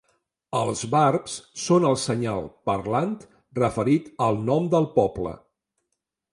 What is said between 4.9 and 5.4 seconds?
poble.